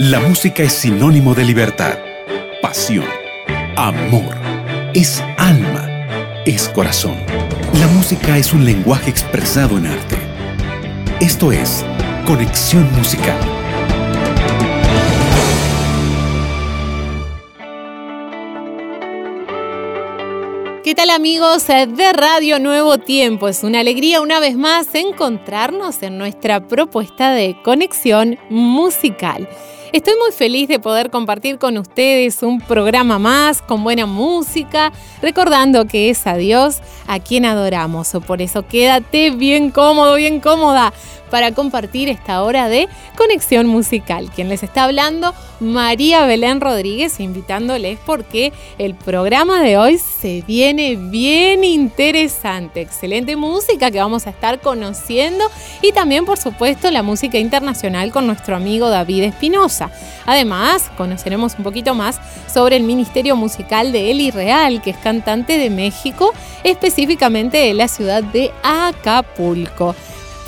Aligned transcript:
La 0.00 0.20
música 0.20 0.62
es 0.62 0.74
sinónimo 0.74 1.34
de 1.34 1.44
libertad, 1.44 1.98
pasión, 2.62 3.04
amor, 3.74 4.32
es 4.94 5.20
alma, 5.36 5.88
es 6.46 6.68
corazón. 6.68 7.16
La 7.80 7.88
música 7.88 8.38
es 8.38 8.52
un 8.52 8.64
lenguaje 8.64 9.10
expresado 9.10 9.76
en 9.76 9.86
arte. 9.86 10.16
Esto 11.18 11.50
es 11.50 11.84
Conexión 12.24 12.88
Musical. 12.96 13.36
¿Qué 20.84 20.94
tal 20.94 21.10
amigos 21.10 21.66
de 21.66 22.12
Radio 22.12 22.60
Nuevo 22.60 22.98
Tiempo? 22.98 23.48
Es 23.48 23.64
una 23.64 23.80
alegría 23.80 24.20
una 24.20 24.38
vez 24.38 24.56
más 24.56 24.94
encontrarnos 24.94 26.04
en 26.04 26.18
nuestra 26.18 26.68
propuesta 26.68 27.32
de 27.32 27.60
conexión 27.64 28.38
musical. 28.48 29.48
Estoy 29.90 30.14
muy 30.22 30.32
feliz 30.32 30.68
de 30.68 30.78
poder 30.78 31.08
compartir 31.08 31.58
con 31.58 31.78
ustedes 31.78 32.42
un 32.42 32.60
programa 32.60 33.18
más 33.18 33.62
con 33.62 33.82
buena 33.82 34.04
música, 34.04 34.92
recordando 35.22 35.86
que 35.86 36.10
es 36.10 36.26
a 36.26 36.36
Dios 36.36 36.80
a 37.06 37.20
quien 37.20 37.46
adoramos. 37.46 38.12
Por 38.26 38.42
eso 38.42 38.66
quédate 38.66 39.30
bien 39.30 39.70
cómodo, 39.70 40.16
bien 40.16 40.40
cómoda 40.40 40.92
para 41.28 41.52
compartir 41.52 42.08
esta 42.08 42.42
hora 42.42 42.68
de 42.68 42.88
conexión 43.16 43.66
musical. 43.66 44.30
Quien 44.34 44.48
les 44.48 44.62
está 44.62 44.84
hablando, 44.84 45.34
María 45.60 46.24
Belén 46.26 46.60
Rodríguez, 46.60 47.20
invitándoles 47.20 47.98
porque 48.04 48.52
el 48.78 48.94
programa 48.94 49.60
de 49.60 49.76
hoy 49.76 49.98
se 49.98 50.42
viene 50.46 50.96
bien 50.96 51.64
interesante. 51.64 52.80
Excelente 52.80 53.36
música 53.36 53.90
que 53.90 53.98
vamos 53.98 54.26
a 54.26 54.30
estar 54.30 54.60
conociendo 54.60 55.44
y 55.82 55.92
también, 55.92 56.24
por 56.24 56.38
supuesto, 56.38 56.90
la 56.90 57.02
música 57.02 57.38
internacional 57.38 58.12
con 58.12 58.26
nuestro 58.26 58.56
amigo 58.56 58.88
David 58.88 59.24
Espinosa. 59.24 59.90
Además, 60.26 60.90
conoceremos 60.96 61.54
un 61.56 61.64
poquito 61.64 61.94
más 61.94 62.20
sobre 62.52 62.76
el 62.76 62.82
Ministerio 62.82 63.36
Musical 63.36 63.92
de 63.92 64.10
Eli 64.10 64.30
Real, 64.30 64.82
que 64.82 64.90
es 64.90 64.96
cantante 64.96 65.58
de 65.58 65.70
México, 65.70 66.32
específicamente 66.64 67.58
de 67.58 67.74
la 67.74 67.88
ciudad 67.88 68.22
de 68.22 68.52
Acapulco. 68.62 69.94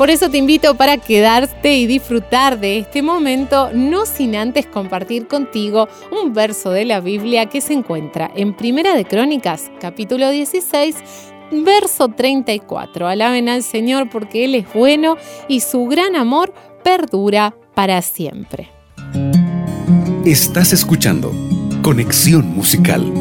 Por 0.01 0.09
eso 0.09 0.31
te 0.31 0.39
invito 0.39 0.77
para 0.77 0.97
quedarte 0.97 1.77
y 1.77 1.87
disfrutar 1.87 2.59
de 2.59 2.79
este 2.79 3.03
momento, 3.03 3.69
no 3.75 4.07
sin 4.07 4.35
antes 4.35 4.65
compartir 4.65 5.29
contigo 5.29 5.91
un 6.11 6.33
verso 6.33 6.71
de 6.71 6.87
la 6.87 7.01
Biblia 7.01 7.51
que 7.51 7.61
se 7.61 7.75
encuentra 7.75 8.31
en 8.35 8.57
Primera 8.57 8.97
de 8.97 9.05
Crónicas, 9.05 9.71
capítulo 9.79 10.31
16, 10.31 10.97
verso 11.53 12.09
34. 12.09 13.09
Alaben 13.09 13.51
al 13.51 13.63
Señor 13.63 14.09
porque 14.09 14.47
Él 14.47 14.55
es 14.55 14.73
bueno 14.73 15.19
y 15.49 15.61
su 15.61 15.85
gran 15.85 16.17
amor 16.17 16.55
perdura 16.83 17.55
para 17.75 18.01
siempre. 18.01 18.71
Estás 20.25 20.73
escuchando 20.73 21.31
Conexión 21.83 22.47
Musical. 22.55 23.13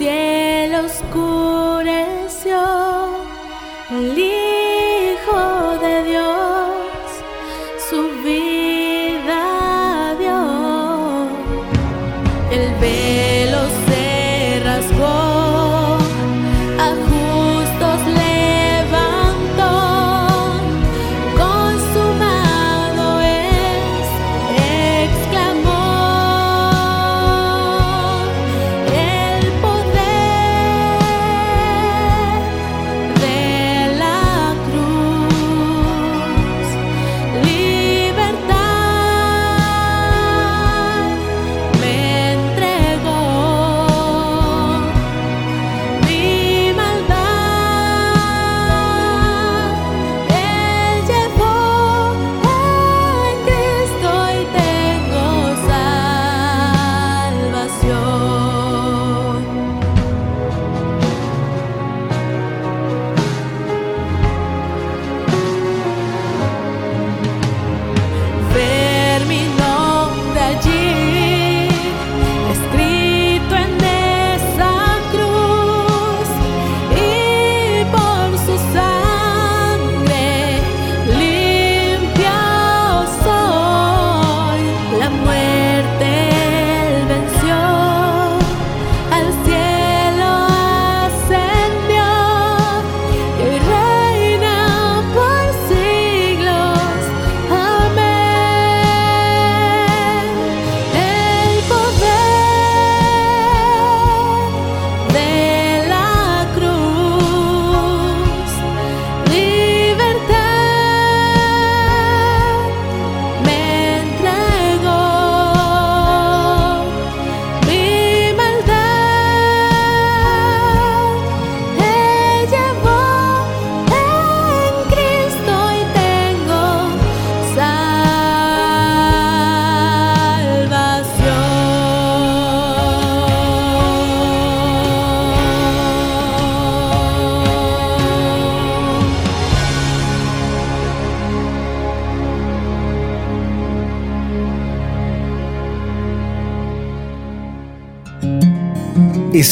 Exclamó 0.00 1.37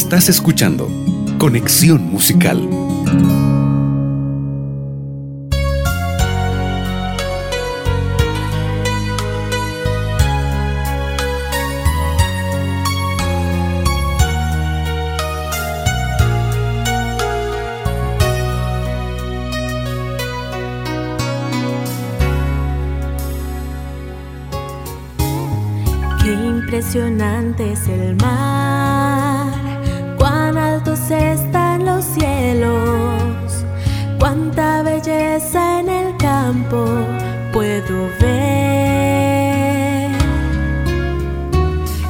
Estás 0.07 0.29
escuchando 0.29 0.89
Conexión 1.37 2.01
Musical. 2.13 2.61
Qué 26.23 26.33
impresionante 26.33 27.73
es 27.73 27.89
el 27.89 28.15
mar, 28.15 28.56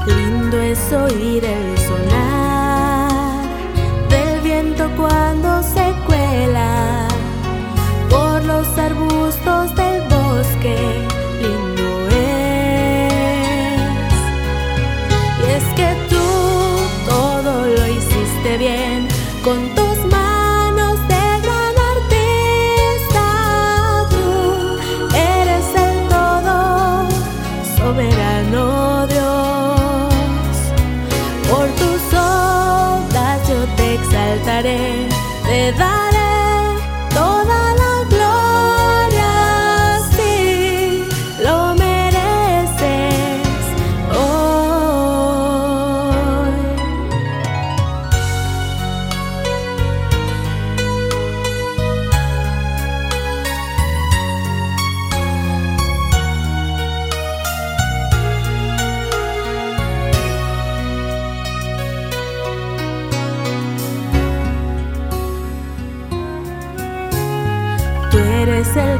Lindo 0.07 0.61
es 0.61 0.93
oír 0.93 1.45
el 1.45 1.79
sonar 1.79 3.43
del 4.09 4.41
viento 4.41 4.91
cuando 4.97 5.63
se 5.63 5.95
cuela 6.07 7.09
por 8.11 8.45
los 8.45 8.67
arbustos 8.79 9.75
del 9.75 10.03
bosque. 10.03 11.06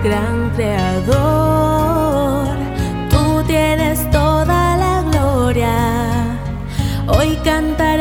Gran 0.07 0.51
creador, 0.51 2.47
tú 3.11 3.43
tienes 3.49 4.09
toda 4.13 4.77
la 4.77 5.03
gloria. 5.11 6.39
Hoy 7.09 7.37
cantaré 7.43 7.96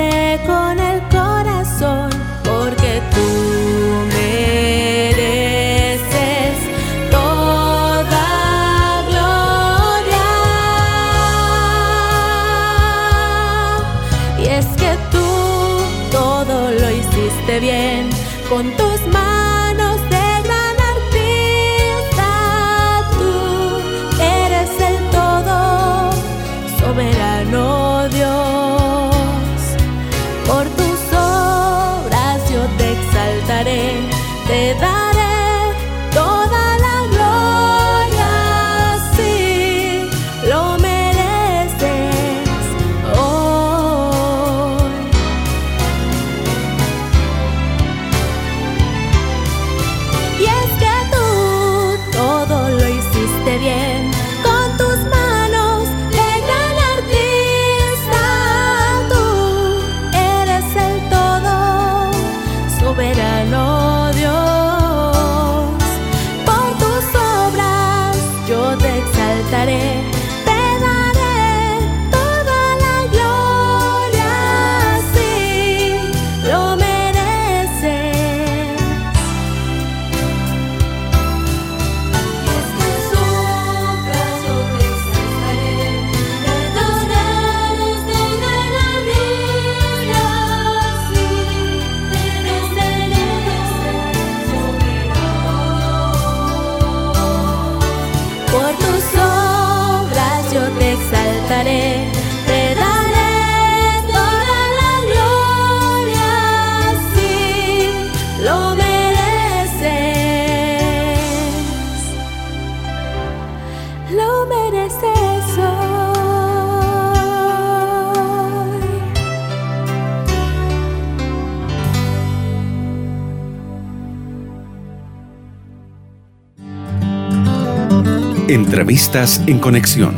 Entrevistas 128.75 129.41
en 129.48 129.58
conexión. 129.58 130.13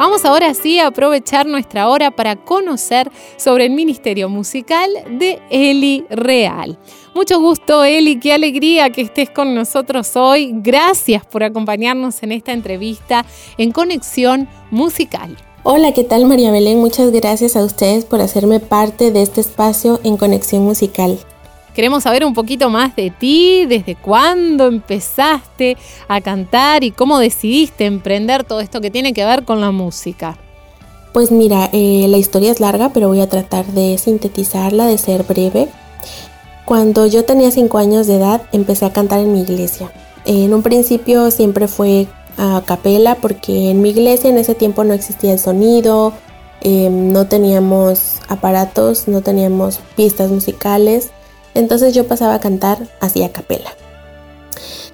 Vamos 0.00 0.24
ahora 0.24 0.52
sí 0.52 0.80
a 0.80 0.88
aprovechar 0.88 1.46
nuestra 1.46 1.88
hora 1.88 2.10
para 2.10 2.34
conocer 2.34 3.08
sobre 3.36 3.66
el 3.66 3.70
Ministerio 3.70 4.28
Musical 4.28 4.90
de 5.16 5.40
Eli 5.48 6.06
Real. 6.10 6.76
Mucho 7.14 7.38
gusto, 7.38 7.84
Eli, 7.84 8.18
qué 8.18 8.32
alegría 8.32 8.90
que 8.90 9.02
estés 9.02 9.30
con 9.30 9.54
nosotros 9.54 10.16
hoy. 10.16 10.50
Gracias 10.56 11.24
por 11.24 11.44
acompañarnos 11.44 12.20
en 12.24 12.32
esta 12.32 12.52
entrevista 12.52 13.24
en 13.58 13.70
Conexión 13.70 14.48
Musical. 14.72 15.36
Hola, 15.62 15.92
¿qué 15.92 16.02
tal 16.02 16.26
María 16.26 16.50
Belén? 16.50 16.80
Muchas 16.80 17.12
gracias 17.12 17.54
a 17.54 17.62
ustedes 17.62 18.04
por 18.04 18.20
hacerme 18.20 18.58
parte 18.58 19.12
de 19.12 19.22
este 19.22 19.40
espacio 19.40 20.00
en 20.02 20.16
Conexión 20.16 20.64
Musical. 20.64 21.16
Queremos 21.76 22.04
saber 22.04 22.24
un 22.24 22.32
poquito 22.32 22.70
más 22.70 22.96
de 22.96 23.10
ti, 23.10 23.66
desde 23.66 23.96
cuándo 23.96 24.66
empezaste 24.66 25.76
a 26.08 26.22
cantar 26.22 26.84
y 26.84 26.90
cómo 26.90 27.18
decidiste 27.18 27.84
emprender 27.84 28.44
todo 28.44 28.60
esto 28.60 28.80
que 28.80 28.90
tiene 28.90 29.12
que 29.12 29.26
ver 29.26 29.44
con 29.44 29.60
la 29.60 29.72
música. 29.72 30.38
Pues 31.12 31.30
mira, 31.30 31.68
eh, 31.74 32.06
la 32.08 32.16
historia 32.16 32.50
es 32.50 32.60
larga, 32.60 32.94
pero 32.94 33.08
voy 33.08 33.20
a 33.20 33.28
tratar 33.28 33.66
de 33.66 33.98
sintetizarla, 33.98 34.86
de 34.86 34.96
ser 34.96 35.24
breve. 35.24 35.68
Cuando 36.64 37.04
yo 37.04 37.26
tenía 37.26 37.50
5 37.50 37.76
años 37.76 38.06
de 38.06 38.16
edad, 38.16 38.44
empecé 38.52 38.86
a 38.86 38.94
cantar 38.94 39.20
en 39.20 39.34
mi 39.34 39.42
iglesia. 39.42 39.92
En 40.24 40.54
un 40.54 40.62
principio 40.62 41.30
siempre 41.30 41.68
fue 41.68 42.06
a 42.38 42.62
capela 42.64 43.16
porque 43.16 43.68
en 43.68 43.82
mi 43.82 43.90
iglesia 43.90 44.30
en 44.30 44.38
ese 44.38 44.54
tiempo 44.54 44.82
no 44.82 44.94
existía 44.94 45.34
el 45.34 45.38
sonido, 45.38 46.14
em, 46.62 47.12
no 47.12 47.26
teníamos 47.26 48.14
aparatos, 48.28 49.08
no 49.08 49.20
teníamos 49.20 49.78
pistas 49.94 50.30
musicales, 50.30 51.10
entonces 51.56 51.94
yo 51.94 52.06
pasaba 52.06 52.34
a 52.34 52.40
cantar 52.40 52.78
así 53.00 53.22
a 53.22 53.32
capela. 53.32 53.70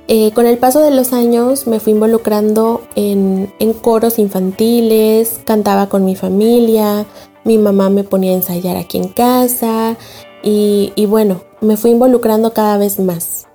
Eh, 0.09 0.33
con 0.33 0.47
el 0.47 0.59
paso 0.59 0.81
de 0.81 0.91
los 0.91 1.13
años 1.13 1.67
me 1.67 1.81
fui 1.81 1.93
involucrando 1.93 2.83
en, 2.97 3.53
coros 3.81 4.19
infantiles, 4.19 5.41
cantaba 5.45 5.89
con 5.89 6.05
mi 6.05 6.17
familia, 6.17 7.07
mi 7.45 7.57
mamá 7.57 7.89
me 7.89 8.05
ponía 8.05 8.33
a 8.33 8.35
ensayar 8.35 8.77
aquí 8.77 8.99
en 8.99 9.09
casa 9.09 9.97
y, 10.43 11.07
bueno, 11.07 11.43
me 11.61 11.77
fui 11.77 11.93
involucrando 11.93 12.53
cada 12.53 12.79
vez 12.79 12.99
más. 12.99 13.47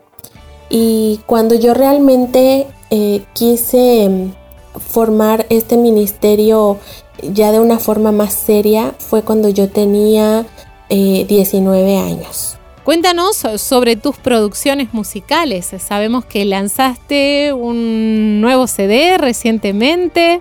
Y 0.70 1.20
cuando 1.26 1.56
yo 1.56 1.74
realmente 1.74 2.68
eh, 2.90 3.24
quise 3.34 4.32
formar 4.80 5.46
este 5.50 5.76
ministerio 5.76 6.78
ya 7.22 7.52
de 7.52 7.60
una 7.60 7.80
forma 7.80 8.12
más 8.12 8.34
seria 8.34 8.94
fue 9.00 9.22
cuando 9.24 9.50
yo 9.50 9.70
tenía 9.70 10.46
19 10.90 11.94
eh, 11.94 11.98
años. 11.98 12.57
Cuéntanos 12.88 13.36
sobre 13.58 13.98
tus 13.98 14.16
producciones 14.16 14.94
musicales. 14.94 15.74
Sabemos 15.78 16.24
que 16.24 16.46
lanzaste 16.46 17.52
un 17.52 18.40
nuevo 18.40 18.66
CD 18.66 19.18
recientemente. 19.18 20.40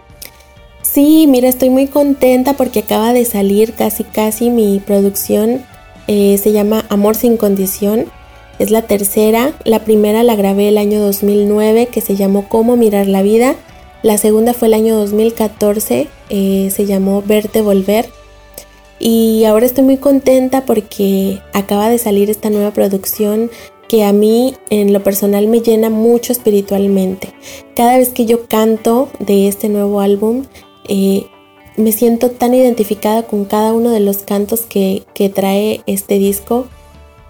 Sí, 0.81 1.26
mira, 1.26 1.49
estoy 1.49 1.71
muy 1.71 1.88
contenta 1.88 2.53
porque 2.53 2.79
acaba 2.79 3.12
de 3.12 3.25
salir 3.25 3.73
casi 3.73 4.05
casi 4.05 4.50
mi 4.50 4.79
producción. 4.79 5.65
Eh, 6.07 6.38
se 6.41 6.53
llama 6.53 6.85
Amor 6.88 7.17
sin 7.17 7.37
condición. 7.37 8.05
Es 8.61 8.71
la 8.71 8.83
tercera. 8.83 9.53
La 9.65 9.81
primera 9.81 10.23
la 10.23 10.37
grabé 10.37 10.69
el 10.69 10.79
año 10.79 11.00
2009 11.00 11.87
que 11.87 12.00
se 12.00 12.15
llamó 12.15 12.49
Cómo 12.49 12.76
mirar 12.76 13.09
la 13.09 13.23
vida. 13.23 13.57
La 14.05 14.19
segunda 14.19 14.55
fue 14.55 14.69
el 14.69 14.75
año 14.75 14.95
2014. 14.95 16.07
Eh, 16.29 16.69
se 16.73 16.87
llamó 16.87 17.23
Verte 17.23 17.61
volver. 17.61 18.09
Y 18.99 19.45
ahora 19.45 19.67
estoy 19.67 19.85
muy 19.85 19.99
contenta 19.99 20.65
porque 20.65 21.41
acaba 21.53 21.88
de 21.88 21.99
salir 21.99 22.31
esta 22.31 22.50
nueva 22.50 22.73
producción 22.73 23.50
que 23.88 24.05
a 24.05 24.12
mí 24.12 24.55
en 24.71 24.93
lo 24.93 25.03
personal 25.03 25.47
me 25.47 25.61
llena 25.61 25.91
mucho 25.91 26.33
espiritualmente. 26.33 27.33
Cada 27.75 27.99
vez 27.99 28.09
que 28.09 28.26
yo 28.26 28.47
canto 28.47 29.09
de 29.19 29.49
este 29.49 29.69
nuevo 29.69 30.00
álbum, 30.00 30.45
eh, 30.88 31.26
me 31.76 31.93
siento 31.93 32.31
tan 32.31 32.55
identificada 32.55 33.25
con 33.25 33.45
cada 33.45 33.73
uno 33.73 33.91
de 33.91 34.00
los 34.00 34.19
cantos 34.19 34.62
que, 34.62 35.05
trae 35.35 35.83
este 35.87 36.19
disco 36.19 36.67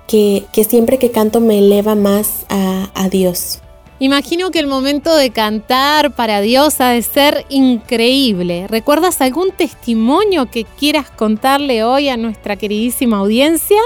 que, 0.07 0.45
siempre 0.69 0.99
que 0.99 1.11
canto 1.11 1.41
me 1.41 1.59
eleva 1.59 1.95
más 1.95 2.47
a 2.49 3.09
Dios. 3.11 3.61
Imagino 3.99 4.51
que 4.51 4.59
el 4.59 4.67
momento 4.67 5.17
de 5.17 5.31
cantar 5.31 6.15
para 6.15 6.43
Dios 6.43 6.83
ha 6.83 6.91
de 6.91 7.01
ser 7.01 7.47
increíble. 7.49 8.67
¿Recuerdas 8.67 9.23
algún 9.23 9.53
testimonio 9.53 10.51
que 10.51 10.65
quieras 10.65 11.11
contarle 11.11 11.83
hoy 11.83 12.11
a 12.11 12.19
nuestra 12.19 12.57
queridísima 12.57 13.19
audiencia? 13.19 13.79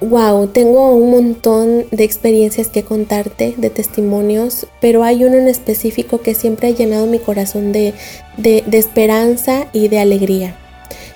Wow, 0.00 0.48
tengo 0.48 0.96
un 0.96 1.12
montón 1.12 1.84
de 1.92 2.02
experiencias 2.02 2.66
que 2.66 2.82
contarte, 2.82 3.54
de 3.56 3.70
testimonios, 3.70 4.66
pero 4.80 5.04
hay 5.04 5.24
uno 5.24 5.36
en 5.36 5.46
específico 5.46 6.20
que 6.20 6.34
siempre 6.34 6.66
ha 6.66 6.72
llenado 6.72 7.06
mi 7.06 7.20
corazón 7.20 7.70
de, 7.70 7.94
de, 8.36 8.64
de 8.66 8.78
esperanza 8.78 9.68
y 9.72 9.86
de 9.86 10.00
alegría. 10.00 10.56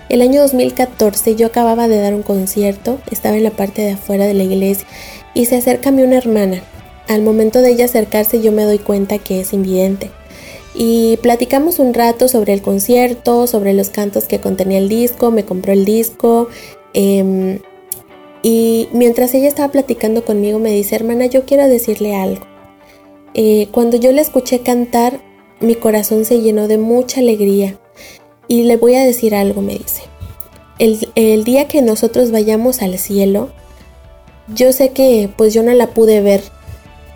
El 0.09 0.23
año 0.23 0.43
2014 0.43 1.35
yo 1.35 1.49
acababa 1.49 1.89
de 1.89 1.99
dar 1.99 2.15
un 2.15 2.23
concierto, 2.23 3.01
estaba 3.11 3.37
en 3.37 3.43
la 3.43 3.51
parte 3.51 3.83
de 3.83 3.95
afuera 3.95 4.27
de 4.27 4.35
la 4.35 4.45
iglesia 4.45 4.87
y 5.35 5.47
se 5.47 5.57
acerca 5.57 5.89
a 5.89 5.93
mí 5.93 6.05
una 6.05 6.19
hermana 6.19 6.63
al 7.09 7.23
momento 7.23 7.63
de 7.63 7.71
ella 7.71 7.85
acercarse 7.87 8.41
yo 8.41 8.53
me 8.53 8.65
doy 8.65 8.79
cuenta 8.79 9.19
que 9.19 9.41
es 9.41 9.53
invidente. 9.53 10.11
Y 10.75 11.17
platicamos 11.19 11.79
un 11.79 11.95
rato 11.95 12.29
sobre 12.29 12.53
el 12.53 12.61
concierto, 12.61 13.47
sobre 13.47 13.73
los 13.73 13.89
cantos 13.89 14.25
que 14.25 14.41
contenía 14.41 14.79
el 14.79 14.89
disco, 14.89 15.31
me 15.31 15.45
compró 15.45 15.73
el 15.73 15.87
disco. 15.87 16.49
Em, 16.93 17.61
y 18.43 18.89
mientras 18.93 19.33
ella 19.35 19.49
estaba 19.49 19.73
platicando 19.73 20.25
conmigo 20.25 20.59
me 20.59 20.71
dice, 20.71 20.95
hermana, 20.95 21.27
yo 21.27 21.47
quiero 21.47 21.67
decirle 21.67 22.15
algo. 22.15 22.45
Eh, 23.33 23.69
cuando 23.73 23.97
yo 23.97 24.13
la 24.13 24.21
escuché 24.21 24.61
cantar, 24.61 25.21
mi 25.61 25.75
corazón 25.75 26.25
se 26.25 26.41
llenó 26.43 26.69
de 26.69 26.79
mucha 26.79 27.21
alegría. 27.21 27.79
Y 28.49 28.65
le 28.65 28.77
voy 28.77 28.95
a 28.97 29.05
decir 29.05 29.35
algo, 29.35 29.63
me 29.63 29.75
dice. 29.75 30.03
El, 30.79 31.09
el 31.15 31.45
día 31.45 31.69
que 31.69 31.81
nosotros 31.81 32.31
vayamos 32.31 32.83
al 32.83 32.99
cielo, 32.99 33.49
yo 34.55 34.73
sé 34.73 34.91
que 34.91 35.31
pues 35.37 35.55
yo 35.55 35.63
no 35.63 35.73
la 35.73 35.89
pude 35.89 36.21
ver 36.21 36.43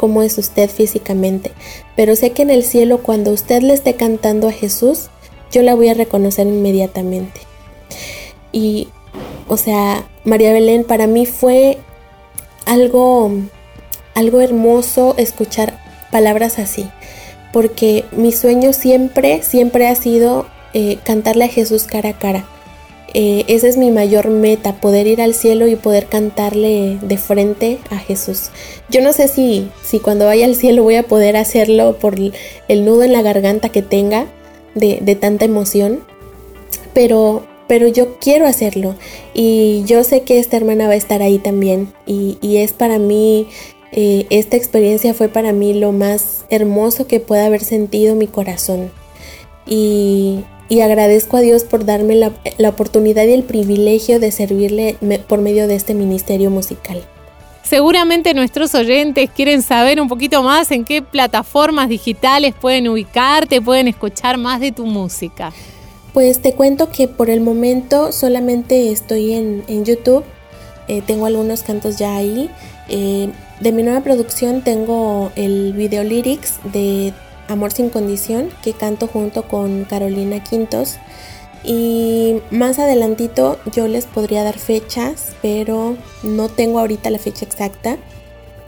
cómo 0.00 0.22
es 0.22 0.38
usted 0.38 0.70
físicamente, 0.70 1.52
pero 1.94 2.16
sé 2.16 2.30
que 2.30 2.40
en 2.40 2.48
el 2.48 2.64
cielo 2.64 3.02
cuando 3.02 3.32
usted 3.32 3.60
le 3.60 3.74
esté 3.74 3.96
cantando 3.96 4.48
a 4.48 4.52
Jesús, 4.52 5.10
yo 5.52 5.60
la 5.60 5.74
voy 5.74 5.90
a 5.90 5.94
reconocer 5.94 6.46
inmediatamente. 6.46 7.42
Y, 8.50 8.88
o 9.46 9.58
sea, 9.58 10.08
María 10.24 10.54
Belén, 10.54 10.84
para 10.84 11.06
mí 11.06 11.26
fue 11.26 11.76
algo, 12.64 13.30
algo 14.14 14.40
hermoso 14.40 15.16
escuchar 15.18 15.78
palabras 16.10 16.58
así, 16.58 16.88
porque 17.52 18.06
mi 18.10 18.32
sueño 18.32 18.72
siempre, 18.72 19.42
siempre 19.42 19.86
ha 19.86 19.94
sido 19.96 20.46
eh, 20.72 20.96
cantarle 21.04 21.44
a 21.44 21.48
Jesús 21.48 21.82
cara 21.82 22.08
a 22.08 22.18
cara 22.18 22.46
eh, 23.12 23.44
esa 23.48 23.66
es 23.66 23.76
mi 23.76 23.90
mayor 23.90 24.28
meta, 24.28 24.80
poder 24.80 25.06
ir 25.06 25.20
al 25.20 25.34
cielo 25.34 25.66
y 25.66 25.74
poder 25.74 26.06
cantarle 26.06 26.98
de 27.02 27.18
frente 27.18 27.78
a 27.90 27.98
Jesús. 27.98 28.50
Yo 28.88 29.00
no 29.00 29.12
sé 29.12 29.26
si, 29.28 29.68
si 29.82 29.98
cuando 29.98 30.26
vaya 30.26 30.46
al 30.46 30.54
cielo 30.54 30.84
voy 30.84 30.96
a 30.96 31.02
poder 31.02 31.36
hacerlo 31.36 31.96
por 31.98 32.14
el 32.16 32.84
nudo 32.84 33.02
en 33.02 33.12
la 33.12 33.22
garganta 33.22 33.68
que 33.68 33.82
tenga 33.82 34.26
de, 34.74 35.16
tanta 35.20 35.44
emoción, 35.44 36.00
pero, 36.94 37.44
pero 37.66 37.88
yo 37.88 38.18
quiero 38.18 38.46
hacerlo 38.46 38.94
y 39.34 39.82
yo 39.86 40.04
sé 40.04 40.22
que 40.22 40.38
esta 40.38 40.56
hermana 40.56 40.86
va 40.86 40.92
a 40.92 40.96
estar 40.96 41.22
ahí 41.22 41.38
también 41.38 41.92
y, 42.06 42.38
es 42.42 42.72
para 42.72 42.98
mí, 42.98 43.48
eh, 43.92 44.26
esta 44.30 44.56
experiencia 44.56 45.14
fue 45.14 45.28
para 45.28 45.52
mí 45.52 45.74
lo 45.74 45.90
más 45.90 46.44
hermoso 46.48 47.08
que 47.08 47.18
pueda 47.18 47.46
haber 47.46 47.64
sentido 47.64 48.14
mi 48.14 48.28
corazón. 48.28 48.92
Y, 49.66 50.44
y 50.70 50.80
agradezco 50.82 51.36
a 51.36 51.40
Dios 51.40 51.64
por 51.64 51.84
darme 51.84 52.14
la, 52.14 52.68
oportunidad 52.68 53.24
y 53.24 53.32
el 53.32 53.42
privilegio 53.42 54.20
de 54.20 54.30
servirle 54.30 54.96
por 55.26 55.40
medio 55.40 55.66
de 55.66 55.74
este 55.74 55.94
ministerio 55.94 56.48
musical. 56.48 57.02
Seguramente 57.64 58.32
nuestros 58.34 58.74
oyentes 58.76 59.28
quieren 59.34 59.62
saber 59.62 60.00
un 60.00 60.08
poquito 60.08 60.42
más 60.44 60.70
en 60.70 60.84
qué 60.84 61.02
plataformas 61.02 61.88
digitales 61.88 62.54
pueden 62.58 62.88
ubicarte, 62.88 63.60
pueden 63.60 63.88
escuchar 63.88 64.38
más 64.38 64.60
de 64.60 64.70
tu 64.70 64.86
música. 64.86 65.52
Pues 66.14 66.40
te 66.40 66.54
cuento 66.54 66.90
que 66.90 67.08
por 67.08 67.30
el 67.30 67.40
momento 67.40 68.12
solamente 68.12 68.92
estoy 68.92 69.32
en, 69.32 69.84
YouTube, 69.84 70.24
eh, 70.86 71.02
tengo 71.04 71.26
algunos 71.26 71.62
cantos 71.62 71.98
ya 71.98 72.16
ahí. 72.16 72.48
Eh, 72.88 73.28
de 73.60 73.72
mi 73.72 73.82
nueva 73.82 74.02
producción 74.02 74.62
tengo 74.62 75.32
el 75.34 75.72
video 75.72 76.04
lyrics 76.04 76.54
de 76.72 77.12
Amor 77.50 77.72
sin 77.72 77.90
condición, 77.90 78.48
que 78.62 78.74
canto 78.74 79.08
junto 79.08 79.48
con 79.48 79.84
Carolina 79.84 80.40
Quintos. 80.42 80.98
Y 81.64 82.36
más 82.52 82.78
adelantito 82.78 83.58
yo 83.72 83.88
les 83.88 84.06
podría 84.06 84.44
dar 84.44 84.56
fechas, 84.56 85.32
pero 85.42 85.96
no 86.22 86.48
tengo 86.48 86.78
ahorita 86.78 87.10
la 87.10 87.18
fecha 87.18 87.44
exacta. 87.44 87.98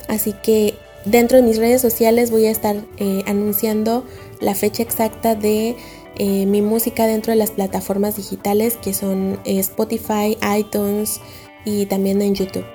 Así 0.08 0.34
que 0.42 0.74
dentro 1.04 1.36
de 1.36 1.44
mis 1.44 1.58
redes 1.58 1.80
sociales 1.80 2.32
voy 2.32 2.46
a 2.46 2.50
estar 2.50 2.76
eh, 2.98 3.22
anunciando 3.26 4.04
la 4.40 4.56
fecha 4.56 4.82
exacta 4.82 5.36
de 5.36 5.76
eh, 6.16 6.46
mi 6.46 6.60
música 6.60 7.06
dentro 7.06 7.30
de 7.30 7.36
las 7.36 7.52
plataformas 7.52 8.16
digitales 8.16 8.76
que 8.76 8.94
son 8.94 9.38
eh, 9.44 9.60
Spotify, 9.60 10.36
iTunes 10.58 11.20
y 11.64 11.86
también 11.86 12.20
en 12.20 12.34
YouTube. 12.34 12.66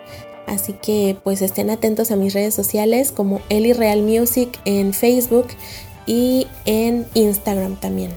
Así 0.48 0.72
que 0.72 1.18
pues 1.24 1.42
estén 1.42 1.70
atentos 1.70 2.10
a 2.10 2.16
mis 2.16 2.34
redes 2.34 2.56
sociales 2.56 3.12
como 3.12 3.42
Eli 3.50 3.74
Real 3.74 4.02
Music 4.02 4.58
en 4.64 4.94
Facebook, 4.94 5.48
y 6.08 6.48
en 6.66 7.06
Instagram 7.14 7.76
también. 7.76 8.12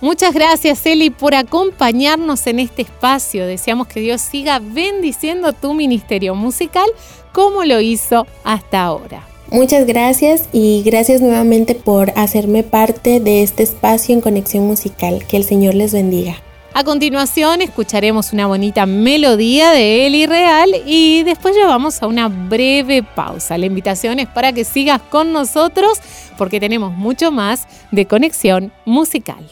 Muchas 0.00 0.32
gracias 0.32 0.84
Eli 0.86 1.10
por 1.10 1.34
acompañarnos 1.34 2.46
en 2.46 2.60
este 2.60 2.82
espacio. 2.82 3.46
Deseamos 3.46 3.88
que 3.88 4.00
Dios 4.00 4.20
siga 4.20 4.60
bendiciendo 4.60 5.52
tu 5.52 5.74
ministerio 5.74 6.34
musical 6.34 6.86
como 7.32 7.64
lo 7.64 7.80
hizo 7.80 8.26
hasta 8.44 8.82
ahora. 8.82 9.26
Muchas 9.50 9.86
gracias 9.86 10.48
y 10.52 10.82
gracias 10.84 11.22
nuevamente 11.22 11.74
por 11.74 12.12
hacerme 12.16 12.64
parte 12.64 13.18
de 13.18 13.42
este 13.42 13.62
espacio 13.62 14.14
en 14.14 14.20
conexión 14.20 14.66
musical. 14.66 15.24
Que 15.26 15.38
el 15.38 15.44
Señor 15.44 15.74
les 15.74 15.92
bendiga. 15.92 16.36
A 16.74 16.84
continuación 16.84 17.60
escucharemos 17.62 18.32
una 18.32 18.46
bonita 18.46 18.86
melodía 18.86 19.70
de 19.72 20.06
Eli 20.06 20.26
Real 20.26 20.70
y 20.86 21.22
después 21.24 21.56
llevamos 21.56 22.02
a 22.02 22.06
una 22.06 22.28
breve 22.28 23.02
pausa. 23.02 23.58
La 23.58 23.66
invitación 23.66 24.18
es 24.18 24.28
para 24.28 24.52
que 24.52 24.64
sigas 24.64 25.00
con 25.10 25.32
nosotros 25.32 25.98
porque 26.36 26.60
tenemos 26.60 26.92
mucho 26.92 27.32
más 27.32 27.66
de 27.90 28.06
conexión 28.06 28.72
musical. 28.84 29.44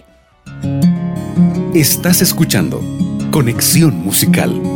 Estás 1.74 2.22
escuchando 2.22 2.80
Conexión 3.30 4.02
Musical. 4.04 4.75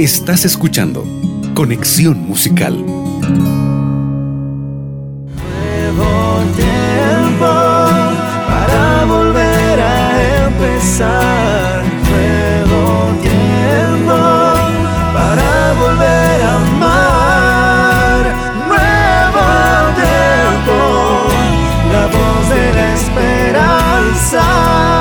Estás 0.00 0.44
escuchando 0.46 1.04
Conexión 1.52 2.26
Musical. 2.26 2.74
Nuevo 2.74 2.94
tiempo 6.56 7.44
para 8.48 9.04
volver 9.04 9.78
a 9.78 10.46
empezar. 10.46 11.84
Nuevo 12.08 13.12
tiempo 13.20 14.16
para 15.12 15.74
volver 15.74 16.42
a 16.44 16.56
amar. 16.56 18.24
Nuevo 18.68 19.44
tiempo, 20.00 21.28
la 21.92 22.06
voz 22.06 22.48
de 22.48 22.72
la 22.72 22.94
esperanza. 22.94 24.99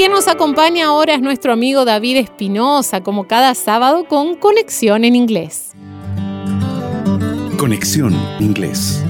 Quien 0.00 0.12
nos 0.12 0.28
acompaña 0.28 0.86
ahora 0.86 1.12
es 1.12 1.20
nuestro 1.20 1.52
amigo 1.52 1.84
David 1.84 2.16
Espinosa, 2.16 3.02
como 3.02 3.28
cada 3.28 3.54
sábado 3.54 4.04
con 4.04 4.34
Conexión 4.34 5.04
en 5.04 5.14
Inglés. 5.14 5.72
Conexión 7.58 8.14
Inglés. 8.38 9.04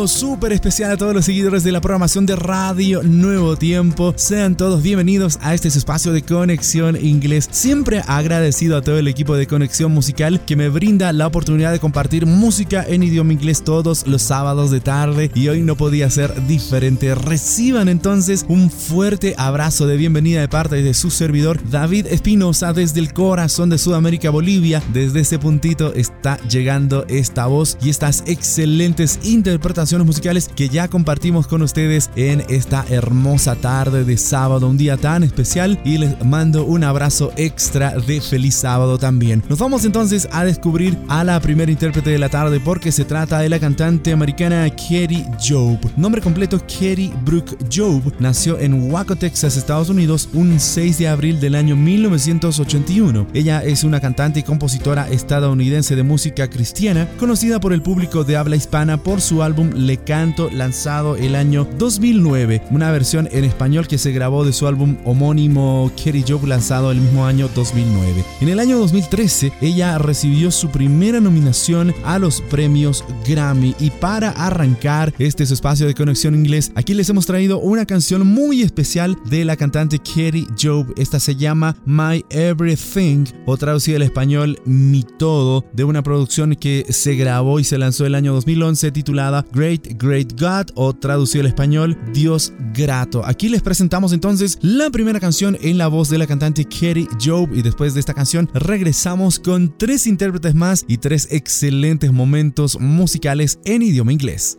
Saludo 0.00 0.08
súper 0.08 0.52
especial 0.52 0.92
a 0.92 0.96
todos 0.96 1.12
los 1.14 1.24
seguidores 1.24 1.62
de 1.62 1.72
la 1.72 1.80
programación 1.80 2.24
de 2.24 2.36
Radio 2.36 3.02
Nuevo 3.02 3.56
Tiempo. 3.56 4.14
Sean 4.16 4.56
todos 4.56 4.82
bienvenidos 4.82 5.38
a 5.42 5.52
este 5.52 5.68
espacio 5.68 6.12
de 6.12 6.22
Conexión 6.22 6.96
Inglés. 6.96 7.48
Siempre 7.50 8.02
agradecido 8.06 8.76
a 8.76 8.82
todo 8.82 8.98
el 8.98 9.08
equipo 9.08 9.34
de 9.36 9.46
Conexión 9.46 9.92
Musical 9.92 10.40
que 10.46 10.56
me 10.56 10.68
brinda 10.68 11.12
la 11.12 11.26
oportunidad 11.26 11.72
de 11.72 11.80
compartir 11.80 12.24
música 12.24 12.82
en 12.86 13.02
idioma 13.02 13.32
inglés 13.32 13.62
todos 13.62 14.06
los 14.06 14.22
sábados 14.22 14.70
de 14.70 14.80
tarde 14.80 15.30
y 15.34 15.48
hoy 15.48 15.60
no 15.60 15.76
podía 15.76 16.08
ser 16.08 16.46
diferente. 16.46 17.14
Reciban 17.14 17.88
entonces 17.88 18.46
un 18.48 18.70
fuerte 18.70 19.34
abrazo 19.36 19.86
de 19.86 19.96
bienvenida 19.96 20.40
de 20.40 20.48
parte 20.48 20.82
de 20.82 20.94
su 20.94 21.10
servidor 21.10 21.60
David 21.70 22.06
Espinosa 22.06 22.72
desde 22.72 23.00
el 23.00 23.12
corazón 23.12 23.68
de 23.68 23.78
Sudamérica, 23.78 24.30
Bolivia. 24.30 24.82
Desde 24.94 25.20
ese 25.20 25.38
puntito 25.38 25.92
está 25.94 26.38
llegando 26.48 27.04
esta 27.08 27.46
voz 27.46 27.76
y 27.82 27.90
estas 27.90 28.22
excelentes 28.26 29.18
interpretaciones 29.24 29.89
musicales 29.98 30.48
que 30.48 30.68
ya 30.68 30.88
compartimos 30.88 31.46
con 31.46 31.62
ustedes 31.62 32.10
en 32.14 32.44
esta 32.48 32.84
hermosa 32.88 33.56
tarde 33.56 34.04
de 34.04 34.16
sábado, 34.16 34.68
un 34.68 34.78
día 34.78 34.96
tan 34.96 35.24
especial 35.24 35.80
y 35.84 35.98
les 35.98 36.24
mando 36.24 36.64
un 36.64 36.84
abrazo 36.84 37.32
extra 37.36 37.98
de 37.98 38.20
feliz 38.20 38.54
sábado 38.54 38.98
también. 38.98 39.42
Nos 39.48 39.58
vamos 39.58 39.84
entonces 39.84 40.28
a 40.32 40.44
descubrir 40.44 40.96
a 41.08 41.24
la 41.24 41.40
primera 41.40 41.72
intérprete 41.72 42.10
de 42.10 42.18
la 42.18 42.28
tarde 42.28 42.60
porque 42.60 42.92
se 42.92 43.04
trata 43.04 43.40
de 43.40 43.48
la 43.48 43.58
cantante 43.58 44.12
americana 44.12 44.68
Katie 44.70 45.26
Job. 45.44 45.78
Nombre 45.96 46.20
completo 46.20 46.58
Katie 46.60 47.12
Brooke 47.24 47.56
Job 47.74 48.12
nació 48.20 48.58
en 48.58 48.92
Waco, 48.92 49.16
Texas, 49.16 49.56
Estados 49.56 49.88
Unidos, 49.88 50.28
un 50.32 50.60
6 50.60 50.98
de 50.98 51.08
abril 51.08 51.40
del 51.40 51.56
año 51.56 51.74
1981. 51.74 53.26
Ella 53.34 53.64
es 53.64 53.82
una 53.82 54.00
cantante 54.00 54.40
y 54.40 54.42
compositora 54.44 55.08
estadounidense 55.08 55.96
de 55.96 56.02
música 56.04 56.48
cristiana, 56.48 57.08
conocida 57.18 57.58
por 57.58 57.72
el 57.72 57.82
público 57.82 58.24
de 58.24 58.36
habla 58.36 58.56
hispana 58.56 59.02
por 59.02 59.20
su 59.20 59.42
álbum 59.42 59.70
le 59.86 59.98
Canto, 59.98 60.50
lanzado 60.50 61.16
el 61.16 61.34
año 61.34 61.66
2009, 61.78 62.62
una 62.70 62.90
versión 62.90 63.28
en 63.32 63.44
español 63.44 63.88
que 63.88 63.98
se 63.98 64.12
grabó 64.12 64.44
de 64.44 64.52
su 64.52 64.66
álbum 64.66 64.96
homónimo 65.04 65.90
Kerry 65.96 66.24
Job, 66.26 66.46
lanzado 66.46 66.90
el 66.90 67.00
mismo 67.00 67.26
año 67.26 67.48
2009. 67.54 68.24
En 68.40 68.48
el 68.48 68.60
año 68.60 68.78
2013, 68.78 69.52
ella 69.60 69.98
recibió 69.98 70.50
su 70.50 70.70
primera 70.70 71.20
nominación 71.20 71.94
a 72.04 72.18
los 72.18 72.40
premios 72.42 73.04
Grammy. 73.26 73.74
Y 73.78 73.90
para 73.90 74.30
arrancar 74.30 75.14
este 75.18 75.44
es 75.44 75.50
espacio 75.50 75.86
de 75.86 75.94
conexión 75.94 76.34
inglés, 76.34 76.72
aquí 76.74 76.94
les 76.94 77.08
hemos 77.08 77.26
traído 77.26 77.58
una 77.58 77.86
canción 77.86 78.26
muy 78.26 78.62
especial 78.62 79.16
de 79.26 79.44
la 79.44 79.56
cantante 79.56 79.98
Kerry 79.98 80.46
Job. 80.60 80.92
Esta 80.96 81.20
se 81.20 81.36
llama 81.36 81.76
My 81.84 82.24
Everything, 82.30 83.24
o 83.46 83.56
traducida 83.56 83.96
al 83.96 84.02
español 84.02 84.60
Mi 84.64 85.04
Todo, 85.18 85.64
de 85.72 85.84
una 85.84 86.02
producción 86.02 86.54
que 86.54 86.86
se 86.90 87.14
grabó 87.14 87.60
y 87.60 87.64
se 87.64 87.78
lanzó 87.78 88.06
el 88.06 88.14
año 88.14 88.32
2011 88.34 88.90
titulada 88.92 89.44
Great 89.52 89.69
Great, 89.98 90.40
God 90.40 90.70
o 90.74 90.92
traducido 90.92 91.42
al 91.42 91.46
español, 91.46 91.98
Dios 92.12 92.52
grato. 92.74 93.24
Aquí 93.24 93.48
les 93.48 93.62
presentamos 93.62 94.12
entonces 94.12 94.58
la 94.62 94.90
primera 94.90 95.20
canción 95.20 95.56
en 95.60 95.78
la 95.78 95.88
voz 95.88 96.08
de 96.08 96.18
la 96.18 96.26
cantante 96.26 96.64
Kerry 96.64 97.08
Job 97.24 97.50
y 97.52 97.62
después 97.62 97.94
de 97.94 98.00
esta 98.00 98.14
canción 98.14 98.48
regresamos 98.54 99.38
con 99.38 99.76
tres 99.76 100.06
intérpretes 100.06 100.54
más 100.54 100.84
y 100.88 100.98
tres 100.98 101.28
excelentes 101.30 102.12
momentos 102.12 102.78
musicales 102.80 103.58
en 103.64 103.82
idioma 103.82 104.12
inglés. 104.12 104.58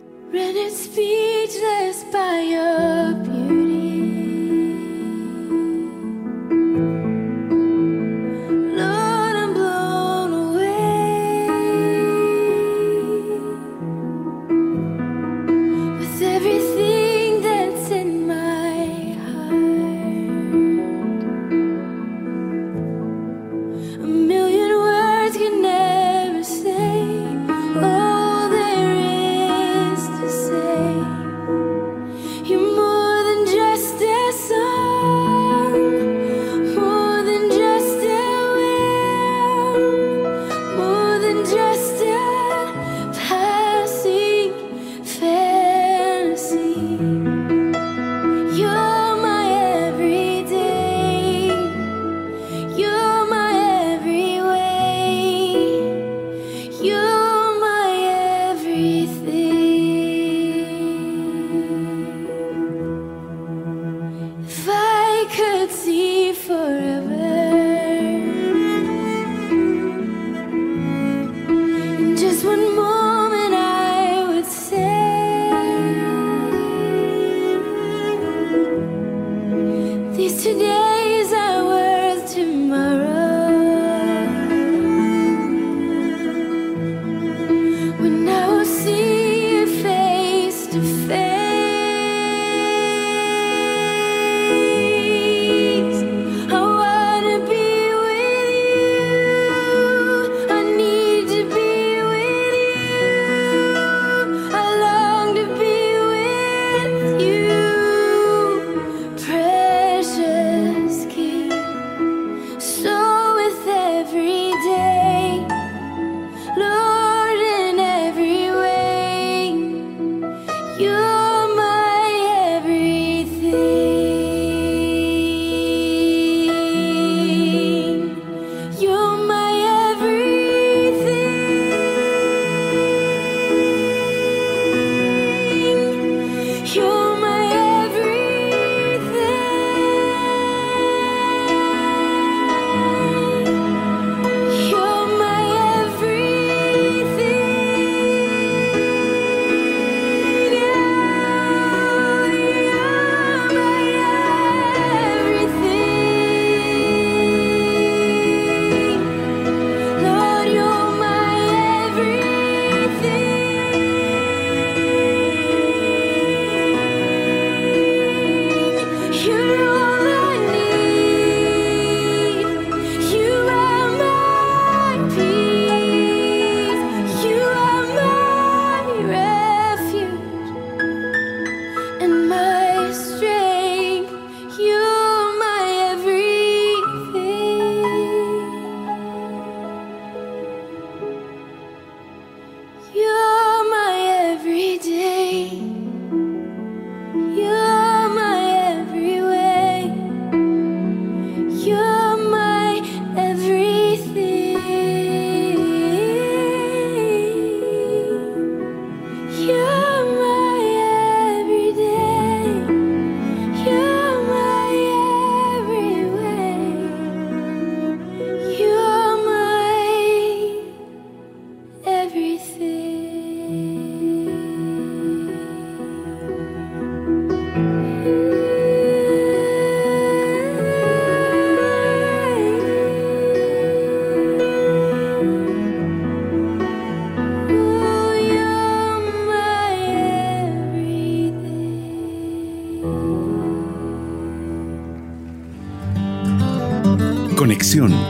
to 90.72 90.80
fail. 91.06 91.31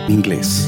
inglés. 0.08 0.61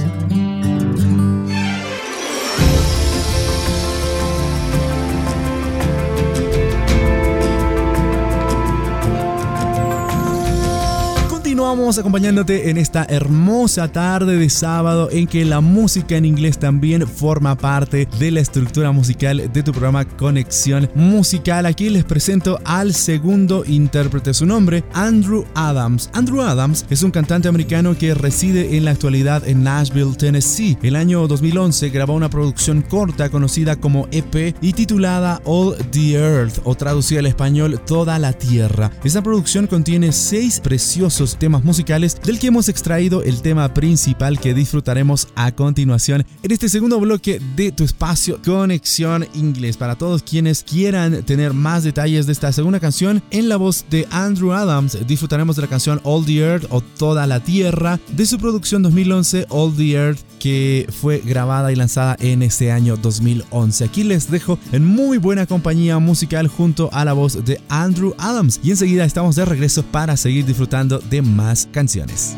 Acompañándote 12.15 12.71
en 12.71 12.79
esta 12.79 13.05
hermosa 13.09 13.91
tarde 13.91 14.39
de 14.39 14.49
sábado 14.49 15.09
en 15.11 15.27
que 15.27 15.45
la 15.45 15.61
música 15.61 16.17
en 16.17 16.25
inglés 16.25 16.61
también 16.61 17.09
forma 17.09 17.59
parte 17.59 18.07
de 18.21 18.31
la 18.31 18.39
estructura 18.39 18.93
musical 18.93 19.51
de 19.53 19.63
tu 19.65 19.73
programa 19.73 20.05
Conexión 20.05 20.89
Musical. 20.95 21.67
Aquí 21.67 21.91
les 21.91 22.05
presento 22.05 22.61
al 22.65 22.95
segundo 22.95 23.65
intérprete, 23.67 24.33
su 24.33 24.47
nombre, 24.47 24.85
Andrew 24.93 25.45
Adams. 25.57 26.09
Andrew 26.13 26.43
Adams 26.43 26.87
es 26.89 27.03
un 27.03 27.11
cantante 27.11 27.49
americano 27.49 27.99
que 27.99 28.15
reside 28.15 28.77
en 28.77 28.85
la 28.85 28.93
actualidad 28.93 29.49
en 29.49 29.65
Nashville, 29.65 30.15
Tennessee. 30.17 30.79
El 30.85 30.95
año 30.95 31.27
2011 31.27 31.89
grabó 31.89 32.15
una 32.15 32.31
producción 32.31 32.83
corta 32.83 33.29
conocida 33.29 33.75
como 33.75 34.07
EP 34.13 34.55
y 34.61 34.73
titulada 34.73 35.43
All 35.45 35.75
the 35.91 36.13
Earth 36.13 36.61
o 36.63 36.77
traducida 36.77 37.19
al 37.19 37.27
español 37.27 37.81
Toda 37.85 38.21
la 38.21 38.33
Tierra. 38.35 38.93
Esta 39.03 39.21
producción 39.21 39.67
contiene 39.67 40.13
seis 40.13 40.61
preciosos 40.61 41.37
temas 41.41 41.65
musicales 41.65 42.04
del 42.05 42.39
que 42.39 42.49
hemos 42.49 42.69
extraído 42.69 43.23
el 43.23 43.41
tema 43.41 43.73
principal 43.73 44.39
que 44.39 44.53
disfrutaremos 44.53 45.29
a 45.35 45.53
continuación 45.53 46.27
en 46.43 46.51
este 46.51 46.69
segundo 46.69 47.01
bloque 47.01 47.41
de 47.57 47.73
tu 47.73 47.83
espacio 47.83 48.39
Conexión 48.45 49.27
Inglés. 49.33 49.79
Para 49.79 49.97
todos 49.97 50.23
quienes 50.23 50.63
quieran 50.63 51.23
tener 51.23 51.55
más 51.55 51.83
detalles 51.83 52.27
de 52.27 52.33
esta 52.33 52.53
segunda 52.53 52.79
canción, 52.79 53.23
en 53.31 53.49
la 53.49 53.57
voz 53.57 53.87
de 53.89 54.07
Andrew 54.11 54.53
Adams 54.53 54.99
disfrutaremos 55.07 55.57
de 55.57 55.63
la 55.63 55.69
canción 55.69 56.01
All 56.05 56.27
the 56.27 56.41
Earth 56.41 56.67
o 56.69 56.83
Toda 56.83 57.27
la 57.27 57.41
Tierra 57.41 57.99
de 58.13 58.27
su 58.27 58.39
producción 58.39 58.83
2011 58.83 59.47
All 59.49 59.75
the 59.75 59.93
Earth 59.93 60.34
que 60.45 60.87
fue 61.01 61.23
grabada 61.25 61.73
y 61.73 61.75
lanzada 61.75 62.19
en 62.21 62.43
este 62.43 62.71
año 62.71 62.99
2011. 62.99 63.83
Aquí 63.83 64.05
les 64.05 64.31
dejo 64.31 64.59
en 64.73 64.85
muy 64.85 65.17
buena 65.17 65.47
compañía 65.47 65.99
musical 65.99 66.49
junto 66.49 66.91
a 66.93 67.07
la 67.07 67.15
voz 67.15 67.47
de 67.47 67.63
Andrew 67.71 68.15
Adams 68.19 68.61
y 68.63 68.71
enseguida 68.71 69.07
estamos 69.07 69.37
de 69.37 69.47
regreso 69.47 69.83
para 69.85 70.19
seguir 70.19 70.45
disfrutando 70.45 70.99
de 70.99 71.23
más 71.23 71.67
canciones. 71.73 72.37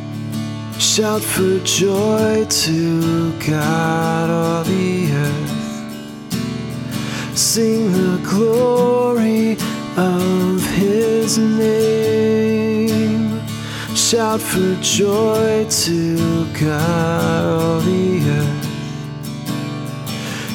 Shout 14.10 14.40
for 14.40 14.74
joy 14.82 15.66
to 15.68 16.46
God 16.52 17.44
all 17.44 17.80
the 17.80 18.20
earth. 18.38 18.68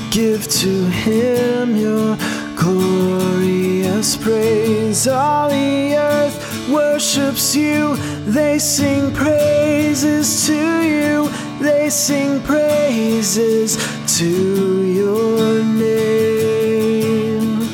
Give 0.09 0.47
to 0.47 0.85
him 0.85 1.75
your 1.75 2.15
glorious 2.55 4.15
praise. 4.15 5.05
All 5.05 5.49
the 5.49 5.97
earth 5.97 6.69
worships 6.69 7.53
you. 7.53 7.97
They 8.25 8.57
sing 8.57 9.13
praises 9.13 10.47
to 10.47 10.81
you. 10.83 11.29
They 11.59 11.89
sing 11.89 12.39
praises 12.43 13.75
to 14.17 14.85
your 14.85 15.61
name. 15.61 17.67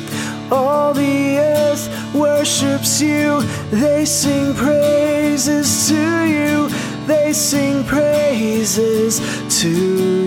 All 0.50 0.92
the 0.92 1.38
earth 1.38 1.88
worships 2.12 2.77
you. 3.00 3.42
They 3.70 4.04
sing 4.04 4.54
praises 4.54 5.88
to 5.88 6.24
you. 6.24 6.68
They 7.06 7.32
sing 7.32 7.84
praises 7.84 9.20
to 9.60 9.70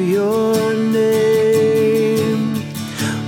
your 0.03 0.73
name. 0.73 2.63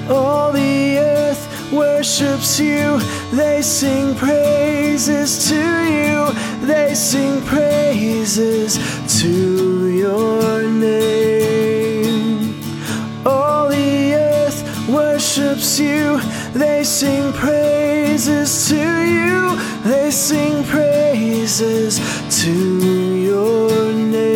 All 0.10 0.52
the 0.52 0.98
earth 1.00 1.72
worships 1.72 2.60
you. 2.60 3.00
They 3.32 3.62
sing 3.62 4.16
praises 4.16 5.50
to 5.50 5.62
you. 5.86 6.34
They 6.66 6.94
sing 6.96 7.42
praises 7.42 8.80
to 9.22 9.88
your 9.90 10.64
name. 10.70 12.56
All 13.26 13.70
the 13.70 14.14
earth 14.16 14.88
worships 14.88 15.80
you. 15.80 16.20
They 16.54 16.84
sing 16.84 17.34
praises 17.34 18.68
to 18.70 18.76
you. 18.76 19.58
They 19.84 20.12
sing 20.12 20.64
praises 20.64 22.00
to 22.44 22.52
your 22.52 23.92
name. 23.92 24.34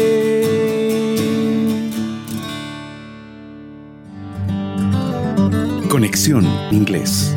Conexión 5.90 6.46
Inglés. 6.72 7.36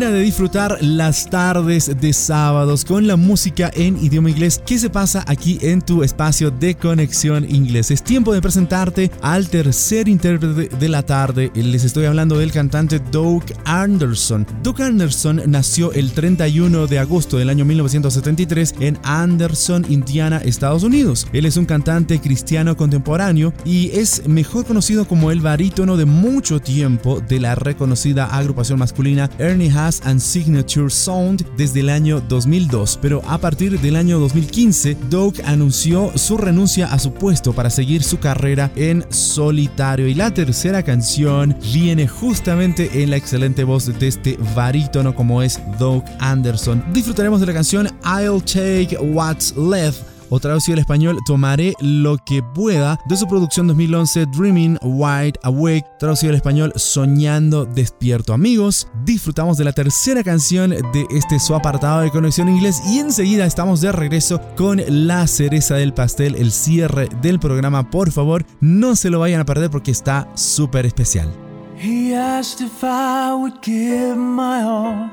Manera 0.00 0.16
de 0.16 0.24
disfrutar 0.24 0.78
las 0.80 1.28
tardes 1.28 2.00
de 2.00 2.14
sábados 2.14 2.86
con 2.86 3.06
la 3.06 3.16
música 3.16 3.70
en 3.74 4.02
idioma 4.02 4.30
inglés 4.30 4.62
que 4.64 4.78
se 4.78 4.88
pasa 4.88 5.22
aquí 5.26 5.58
en 5.60 5.82
tu 5.82 6.02
espacio 6.02 6.50
de 6.50 6.74
conexión 6.74 7.44
inglés. 7.44 7.90
Es 7.90 8.02
tiempo 8.02 8.32
de 8.32 8.40
presentarte 8.40 9.10
al 9.20 9.50
tercer 9.50 10.08
intérprete 10.08 10.74
de 10.74 10.88
la 10.88 11.02
tarde. 11.02 11.50
Les 11.54 11.84
estoy 11.84 12.06
hablando 12.06 12.38
del 12.38 12.50
cantante 12.50 12.98
Doug 12.98 13.42
Anderson. 13.66 14.46
Doug 14.62 14.80
Anderson 14.80 15.42
nació 15.46 15.92
el 15.92 16.12
31 16.12 16.86
de 16.86 16.98
agosto 16.98 17.36
del 17.36 17.50
año 17.50 17.66
1973 17.66 18.76
en 18.80 18.98
Anderson, 19.02 19.84
Indiana, 19.90 20.38
Estados 20.42 20.82
Unidos. 20.82 21.26
Él 21.34 21.44
es 21.44 21.58
un 21.58 21.66
cantante 21.66 22.20
cristiano 22.20 22.74
contemporáneo 22.74 23.52
y 23.66 23.90
es 23.90 24.26
mejor 24.26 24.64
conocido 24.64 25.06
como 25.06 25.30
el 25.30 25.42
barítono 25.42 25.98
de 25.98 26.06
mucho 26.06 26.58
tiempo 26.58 27.20
de 27.20 27.38
la 27.38 27.54
reconocida 27.54 28.24
agrupación 28.24 28.78
masculina 28.78 29.28
Ernie 29.38 29.70
Haas 29.70 29.89
and 30.04 30.20
Signature 30.20 30.88
Sound 30.88 31.44
desde 31.56 31.80
el 31.80 31.88
año 31.88 32.20
2002, 32.20 32.98
pero 33.02 33.22
a 33.26 33.38
partir 33.38 33.80
del 33.80 33.96
año 33.96 34.18
2015, 34.20 34.96
Doug 35.10 35.34
anunció 35.44 36.12
su 36.16 36.36
renuncia 36.36 36.92
a 36.92 36.98
su 36.98 37.12
puesto 37.12 37.52
para 37.52 37.70
seguir 37.70 38.02
su 38.02 38.18
carrera 38.20 38.70
en 38.76 39.04
solitario 39.10 40.06
y 40.06 40.14
la 40.14 40.32
tercera 40.32 40.82
canción 40.82 41.56
viene 41.72 42.06
justamente 42.06 43.02
en 43.02 43.10
la 43.10 43.16
excelente 43.16 43.64
voz 43.64 43.86
de 43.86 44.06
este 44.06 44.38
barítono 44.54 45.14
como 45.14 45.42
es 45.42 45.60
Doug 45.78 46.04
Anderson. 46.20 46.84
Disfrutaremos 46.92 47.40
de 47.40 47.46
la 47.46 47.54
canción 47.54 47.88
I'll 48.04 48.42
Take 48.42 48.96
What's 49.00 49.54
Left 49.56 50.09
o 50.30 50.40
traducido 50.40 50.74
al 50.74 50.80
español 50.80 51.18
Tomaré 51.26 51.74
lo 51.80 52.16
que 52.18 52.42
pueda 52.42 52.98
de 53.06 53.16
su 53.16 53.26
producción 53.26 53.66
2011 53.66 54.26
Dreaming 54.26 54.78
Wide 54.82 55.38
Awake, 55.42 55.84
traducido 55.98 56.30
al 56.30 56.36
español 56.36 56.72
Soñando 56.76 57.66
Despierto. 57.66 58.32
Amigos, 58.32 58.88
disfrutamos 59.04 59.58
de 59.58 59.64
la 59.64 59.72
tercera 59.72 60.24
canción 60.24 60.70
de 60.70 61.06
este 61.10 61.38
su 61.38 61.54
apartado 61.54 62.00
de 62.00 62.10
conexión 62.10 62.48
inglés 62.48 62.80
y 62.86 62.98
enseguida 62.98 63.44
estamos 63.44 63.80
de 63.80 63.92
regreso 63.92 64.40
con 64.56 64.80
la 64.88 65.26
cereza 65.26 65.74
del 65.74 65.92
pastel, 65.92 66.34
el 66.36 66.52
cierre 66.52 67.08
del 67.20 67.38
programa. 67.38 67.90
Por 67.90 68.10
favor, 68.12 68.44
no 68.60 68.96
se 68.96 69.10
lo 69.10 69.20
vayan 69.20 69.40
a 69.40 69.44
perder 69.44 69.70
porque 69.70 69.90
está 69.90 70.28
súper 70.34 70.86
especial. 70.86 71.28
He 71.76 72.14
asked 72.14 72.60
if 72.60 72.82
I 72.82 73.32
would 73.32 73.62
give 73.62 74.16
my 74.16 74.62
all. 74.62 75.10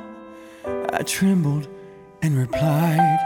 I 0.93 1.03
trembled 1.03 1.69
and 2.21 2.37
replied, 2.37 3.19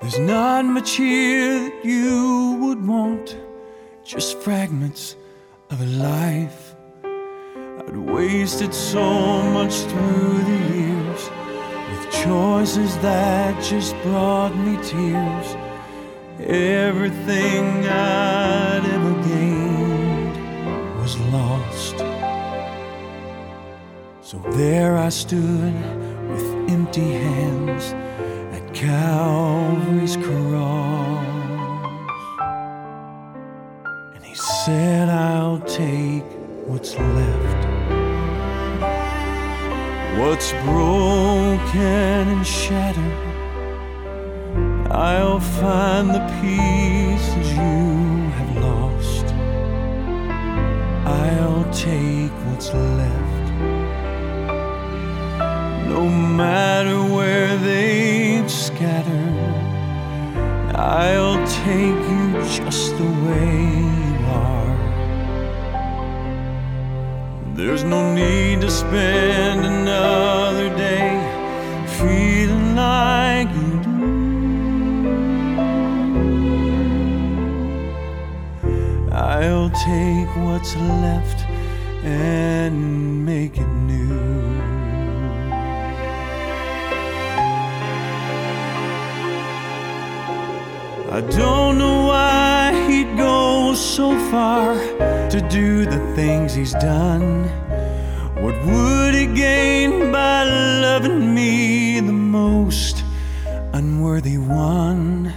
There's 0.00 0.20
not 0.20 0.64
much 0.64 0.92
here 0.92 1.58
that 1.58 1.84
you 1.84 2.56
would 2.60 2.86
want, 2.86 3.36
just 4.04 4.38
fragments 4.38 5.16
of 5.70 5.80
a 5.80 5.86
life. 5.86 6.76
I'd 7.04 7.96
wasted 7.96 8.72
so 8.72 9.42
much 9.42 9.74
through 9.74 10.38
the 10.44 10.74
years 10.76 11.30
with 11.90 12.12
choices 12.12 12.96
that 12.98 13.60
just 13.60 14.00
brought 14.04 14.54
me 14.56 14.76
tears. 14.84 15.56
Everything 16.38 17.84
I'd 17.88 18.84
ever 18.86 19.14
gained 19.24 21.00
was 21.00 21.18
lost. 21.34 21.98
So 24.22 24.38
there 24.52 24.96
I 24.96 25.08
stood 25.08 25.74
with 26.30 26.70
empty 26.70 27.14
hands 27.14 27.94
Calvary's 28.78 30.16
cross. 30.16 31.26
And 34.14 34.24
he 34.24 34.36
said, 34.36 35.08
I'll 35.08 35.58
take 35.62 36.22
what's 36.64 36.94
left. 36.96 37.60
What's 40.20 40.52
broken 40.62 42.28
and 42.34 42.46
shattered, 42.46 43.18
I'll 44.92 45.40
find 45.40 46.10
the 46.10 46.24
pieces 46.40 47.50
you 47.50 48.30
have 48.38 48.56
lost. 48.58 49.26
I'll 51.04 51.64
take 51.72 52.30
what's 52.46 52.72
left. 52.72 53.48
No 55.88 56.08
matter 56.08 57.02
where 57.12 57.56
they've 58.48 58.56
scattered, 58.56 59.54
I'll 60.74 61.46
take 61.64 62.00
you 62.12 62.32
just 62.56 62.96
the 62.96 63.04
way 63.04 63.56
you 64.08 64.26
are. 64.26 64.76
There's 67.54 67.84
no 67.84 68.14
need 68.14 68.60
to 68.62 68.70
spend 68.70 69.66
another 69.66 70.68
day 70.76 71.20
feeling 71.98 72.74
like 72.74 73.48
you 73.54 73.82
do. 73.82 73.98
I'll 79.12 79.70
take 79.70 80.28
what's 80.44 80.74
left 80.76 81.44
and 82.02 83.26
make 83.26 83.58
it 83.58 83.77
I 91.18 91.20
don't 91.22 91.78
know 91.78 92.06
why 92.06 92.86
he'd 92.86 93.16
go 93.16 93.74
so 93.74 94.16
far 94.30 94.76
to 95.30 95.48
do 95.50 95.84
the 95.84 95.98
things 96.14 96.54
he's 96.54 96.74
done. 96.74 97.48
What 98.40 98.54
would 98.64 99.14
he 99.16 99.26
gain 99.26 100.12
by 100.12 100.44
loving 100.44 101.34
me 101.34 101.98
the 101.98 102.12
most 102.12 103.02
unworthy 103.72 104.38
one? 104.38 105.34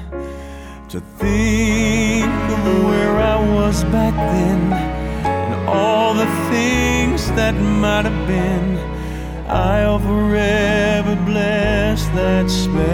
To 0.89 0.99
think 1.17 2.31
of 2.55 2.61
where 2.85 3.17
I 3.17 3.37
was 3.55 3.83
back 3.85 4.13
then 4.13 4.73
and 5.25 5.67
all 5.67 6.13
the 6.13 6.29
things 6.51 7.25
that 7.31 7.55
might 7.55 8.05
have 8.05 8.27
been. 8.27 8.77
I'll 9.49 9.97
forever 9.97 11.15
bless 11.25 12.05
that 12.09 12.51
special 12.51 12.90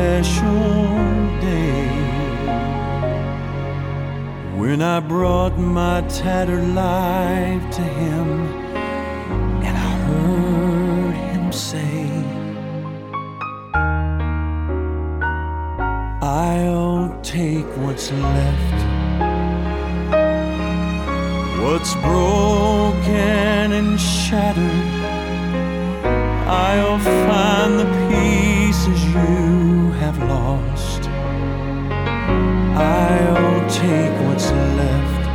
when 4.68 4.82
I 4.82 5.00
brought 5.00 5.58
my 5.58 6.02
tattered 6.10 6.68
life 6.76 7.66
to 7.78 7.82
him 7.82 8.28
and 9.66 9.78
I 9.78 9.92
heard 10.08 11.16
him 11.32 11.54
say, 11.54 12.02
I'll 16.22 17.18
take 17.22 17.66
what's 17.78 18.12
left, 18.12 18.80
what's 21.64 21.94
broken 22.10 23.72
and 23.80 23.98
shattered. 23.98 24.88
I'll 26.46 27.00
find 27.00 27.80
the 27.80 27.90
pieces 28.10 29.00
you 29.16 29.92
have 30.02 30.18
lost. 30.24 31.04
I'll 32.76 33.57
take 33.78 34.16
what's 34.26 34.50
left. 34.82 35.26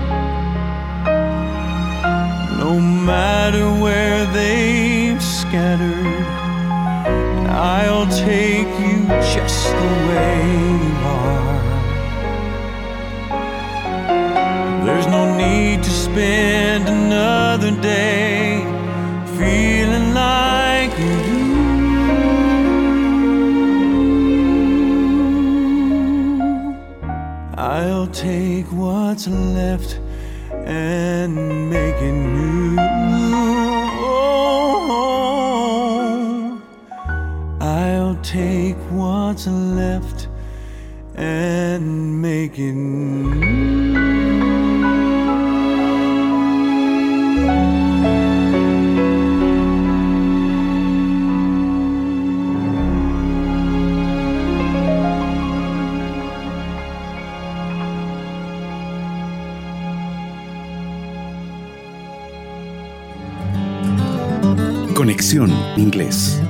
No 2.59 2.73
matter 2.81 3.67
where 3.85 4.27
they've 4.39 5.23
scattered, 5.23 6.27
I'll 7.49 8.09
take 8.09 8.71
you 8.85 8.99
just 9.35 9.67
the 9.81 9.93
way 10.09 10.37
you 10.85 10.95
are. 11.19 11.63
There's 14.87 15.07
no 15.07 15.23
need 15.37 15.85
to 15.85 15.91
spend 15.91 16.89
another 16.89 17.71
day 17.81 18.52
what's 29.13 29.29
left 29.29 30.01
and 30.51 31.02
Inglés. 65.77 66.41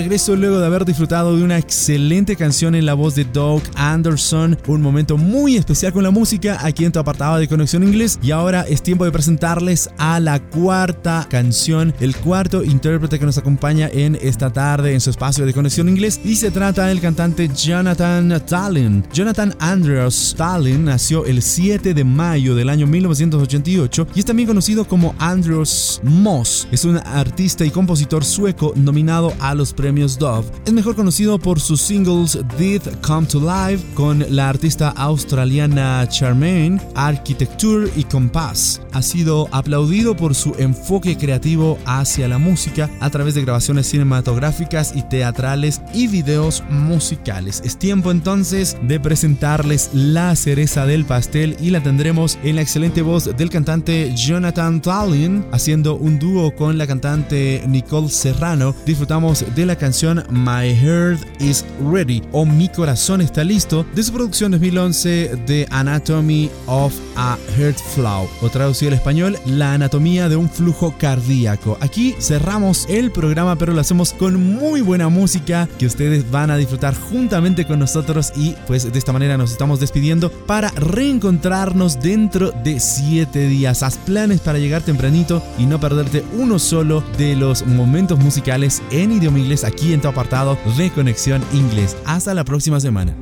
Regreso 0.00 0.34
luego 0.34 0.58
de 0.58 0.64
haber 0.64 0.86
disfrutado 0.86 1.36
de 1.36 1.44
una 1.44 1.58
excelente 1.58 2.34
canción 2.34 2.74
en 2.74 2.86
la 2.86 2.94
voz 2.94 3.16
de 3.16 3.26
Doug 3.26 3.60
Anderson, 3.74 4.56
un 4.66 4.80
momento 4.80 5.18
muy 5.18 5.58
especial 5.58 5.92
con 5.92 6.02
la 6.02 6.10
música 6.10 6.56
aquí 6.62 6.86
en 6.86 6.92
tu 6.92 6.98
apartado 6.98 7.36
de 7.36 7.46
Conexión 7.46 7.82
Inglés 7.82 8.18
y 8.22 8.30
ahora 8.30 8.62
es 8.62 8.82
tiempo 8.82 9.04
de 9.04 9.12
presentarles 9.12 9.90
a 9.98 10.18
la 10.18 10.40
cuarta 10.40 11.26
canción, 11.28 11.92
el 12.00 12.16
cuarto 12.16 12.64
intérprete 12.64 13.18
que 13.18 13.26
nos 13.26 13.36
acompaña 13.36 13.90
en 13.92 14.16
esta 14.22 14.50
tarde 14.50 14.94
en 14.94 15.02
su 15.02 15.10
espacio 15.10 15.44
de 15.44 15.52
Conexión 15.52 15.86
Inglés 15.86 16.18
y 16.24 16.36
se 16.36 16.50
trata 16.50 16.86
del 16.86 17.02
cantante 17.02 17.50
Jonathan 17.54 18.42
Tallin. 18.46 19.04
Jonathan 19.12 19.54
Andreas 19.58 20.34
Tallin 20.34 20.86
nació 20.86 21.26
el 21.26 21.42
7 21.42 21.92
de 21.92 22.04
mayo 22.04 22.54
del 22.54 22.70
año 22.70 22.86
1988 22.86 24.06
y 24.14 24.20
es 24.20 24.24
también 24.24 24.46
conocido 24.46 24.86
como 24.86 25.14
Andreas 25.18 26.00
Moss. 26.02 26.66
Es 26.72 26.86
un 26.86 26.96
artista 26.96 27.66
y 27.66 27.70
compositor 27.70 28.24
sueco 28.24 28.72
nominado 28.76 29.34
a 29.40 29.54
los 29.54 29.74
premios 29.74 29.89
Dove. 29.90 30.46
Es 30.66 30.72
mejor 30.72 30.94
conocido 30.94 31.38
por 31.38 31.58
sus 31.58 31.80
singles 31.80 32.38
Did 32.56 32.82
Come 33.02 33.26
to 33.26 33.40
Life 33.40 33.84
con 33.94 34.24
la 34.28 34.48
artista 34.48 34.90
australiana 34.90 36.06
Charmaine, 36.08 36.80
Architecture 36.94 37.90
y 37.96 38.04
Compass. 38.04 38.80
Ha 38.92 39.02
sido 39.02 39.48
aplaudido 39.50 40.16
por 40.16 40.34
su 40.34 40.54
enfoque 40.58 41.16
creativo 41.16 41.76
hacia 41.86 42.28
la 42.28 42.38
música 42.38 42.88
a 43.00 43.10
través 43.10 43.34
de 43.34 43.42
grabaciones 43.42 43.88
cinematográficas 43.88 44.94
y 44.94 45.02
teatrales 45.02 45.80
y 45.92 46.06
videos 46.06 46.62
musicales. 46.70 47.60
Es 47.64 47.76
tiempo 47.76 48.12
entonces 48.12 48.76
de 48.82 49.00
presentarles 49.00 49.90
la 49.92 50.36
cereza 50.36 50.86
del 50.86 51.04
pastel 51.04 51.56
y 51.60 51.70
la 51.70 51.82
tendremos 51.82 52.38
en 52.44 52.56
la 52.56 52.62
excelente 52.62 53.02
voz 53.02 53.36
del 53.36 53.50
cantante 53.50 54.14
Jonathan 54.14 54.80
Tallin 54.80 55.44
haciendo 55.50 55.96
un 55.96 56.18
dúo 56.18 56.54
con 56.54 56.78
la 56.78 56.86
cantante 56.86 57.64
Nicole 57.66 58.08
Serrano. 58.08 58.74
Disfrutamos 58.86 59.44
de 59.54 59.66
la 59.66 59.76
canción 59.80 60.22
My 60.30 60.74
Heart 60.76 61.40
is 61.40 61.64
Ready 61.90 62.22
o 62.32 62.44
Mi 62.44 62.68
Corazón 62.68 63.22
está 63.22 63.42
listo 63.42 63.86
de 63.94 64.02
su 64.02 64.12
producción 64.12 64.52
2011 64.52 65.36
de 65.46 65.66
Anatomy 65.70 66.50
of 66.66 66.94
a 67.16 67.38
Heart 67.56 67.78
Flow 67.94 68.28
o 68.42 68.48
traducido 68.50 68.90
al 68.90 68.98
español 68.98 69.38
La 69.46 69.72
anatomía 69.74 70.28
de 70.28 70.36
un 70.36 70.50
flujo 70.50 70.94
cardíaco. 70.98 71.78
Aquí 71.80 72.14
cerramos 72.20 72.86
el 72.90 73.10
programa 73.10 73.56
pero 73.56 73.72
lo 73.72 73.80
hacemos 73.80 74.12
con 74.12 74.54
muy 74.54 74.82
buena 74.82 75.08
música 75.08 75.68
que 75.78 75.86
ustedes 75.86 76.30
van 76.30 76.50
a 76.50 76.58
disfrutar 76.58 76.94
juntamente 76.94 77.66
con 77.66 77.78
nosotros 77.78 78.32
y 78.36 78.54
pues 78.66 78.92
de 78.92 78.98
esta 78.98 79.12
manera 79.12 79.38
nos 79.38 79.50
estamos 79.50 79.80
despidiendo 79.80 80.30
para 80.30 80.68
reencontrarnos 80.72 82.00
dentro 82.00 82.52
de 82.62 82.78
7 82.78 83.48
días. 83.48 83.82
Haz 83.82 83.96
planes 83.96 84.40
para 84.40 84.58
llegar 84.58 84.82
tempranito 84.82 85.42
y 85.58 85.64
no 85.64 85.80
perderte 85.80 86.22
uno 86.38 86.58
solo 86.58 87.02
de 87.16 87.34
los 87.34 87.66
momentos 87.66 88.18
musicales 88.18 88.82
en 88.90 89.12
idioma 89.12 89.38
inglés 89.38 89.59
aquí 89.64 89.92
en 89.92 90.00
tu 90.00 90.08
apartado 90.08 90.56
de 90.76 90.90
Conexión 90.90 91.42
Inglés. 91.52 91.96
Hasta 92.06 92.34
la 92.34 92.44
próxima 92.44 92.80
semana. 92.80 93.14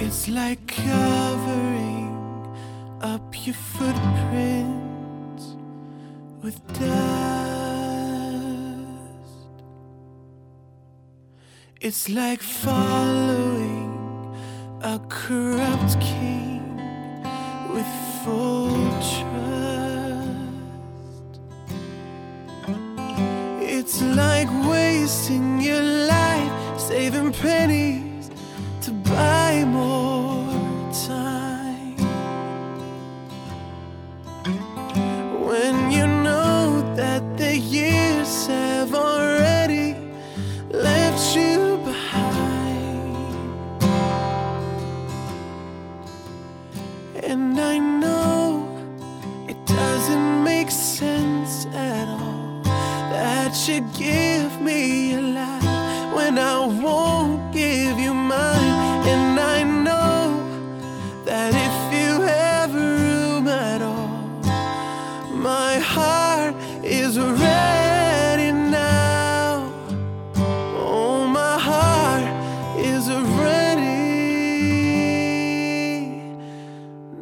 It's 0.00 0.28
like 0.28 0.60
covering 0.66 2.12
up 3.02 3.34
your 3.46 3.54
footprints 3.54 5.56
with 6.42 6.56
dust. 6.78 6.90
It's 11.80 12.08
like 12.08 12.42
following 12.42 13.90
a 14.82 14.98
corrupt 15.08 16.00
king 16.00 16.62
with 17.74 17.86
full 18.24 18.90
trust. 19.00 19.81
It's 23.84 24.00
like 24.00 24.48
wasting 24.70 25.60
your 25.60 25.82
life 25.82 26.78
saving 26.78 27.32
pennies 27.32 28.30
to 28.82 28.92
buy 28.92 29.64
more 29.66 30.46
time. 31.08 31.96
When 35.48 35.90
you 35.90 36.06
know 36.06 36.94
that 36.94 37.36
the 37.36 37.56
years 37.56 38.46
have 38.46 38.94
already 38.94 39.96
left 40.70 41.34
you 41.34 41.80
behind, 41.84 43.16
and 47.20 47.58
I 47.58 47.78
know 47.78 48.64
it 49.48 49.58
doesn't 49.66 50.44
make 50.44 50.70
sense 50.70 51.11
that 53.52 53.68
you 53.68 53.80
give 53.98 54.62
me 54.62 55.12
a 55.12 55.20
life 55.20 56.14
when 56.16 56.38
I 56.38 56.58
won't 56.82 57.52
give 57.52 57.98
you 57.98 58.14
mine. 58.14 59.06
And 59.06 59.38
I 59.38 59.62
know 59.62 60.40
that 61.26 61.52
if 61.52 61.74
you 61.92 62.22
have 62.22 62.74
room 62.74 63.48
at 63.48 63.82
all, 63.82 64.08
my 65.36 65.78
heart 65.78 66.54
is 66.82 67.18
ready 67.18 68.52
now. 68.52 69.70
Oh, 70.78 71.26
my 71.26 71.58
heart 71.58 72.24
is 72.78 73.10
ready 73.10 73.82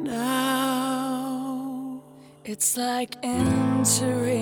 now. 0.04 2.00
It's 2.44 2.76
like 2.76 3.16
entering 3.24 4.39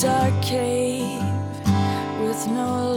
dark 0.00 0.42
cave 0.42 1.20
with 2.20 2.46
no 2.46 2.87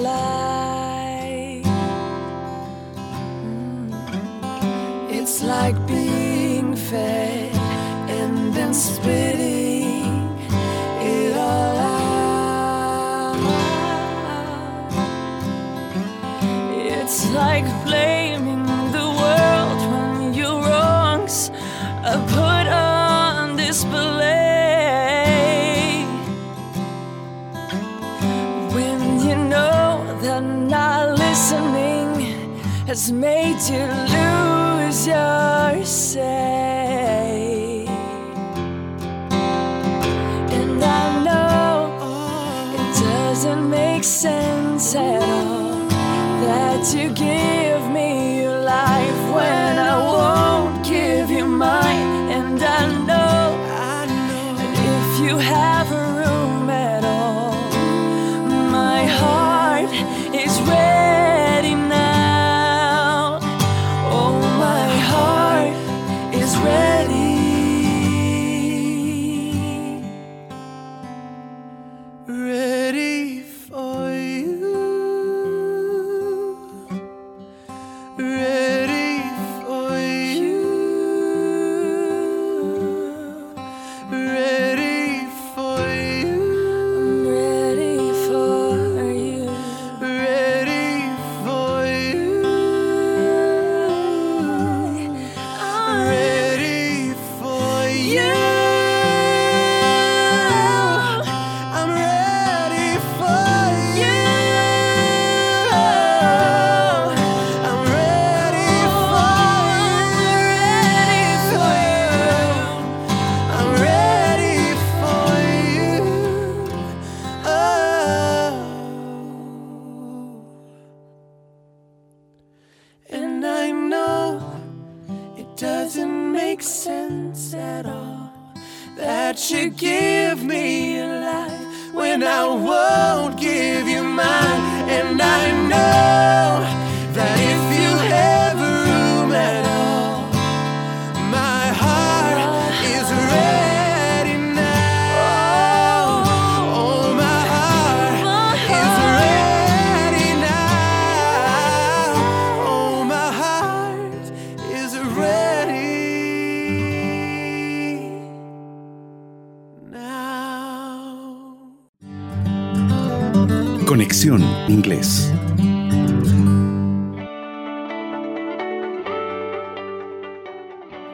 has 32.91 33.09
made 33.09 33.61
you 33.71 33.87
lose 34.11 35.07
your 35.07 35.85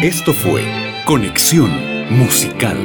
Esto 0.01 0.33
fue 0.33 0.63
Conexión 1.05 1.71
Musical. 2.09 2.77